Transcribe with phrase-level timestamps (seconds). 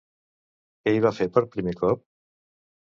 [0.85, 2.05] Què hi va fer per primer cop?